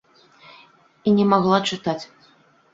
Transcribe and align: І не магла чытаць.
І 1.07 1.15
не 1.19 1.25
магла 1.35 1.59
чытаць. 1.71 2.01